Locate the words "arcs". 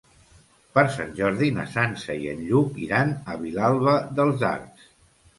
4.49-4.89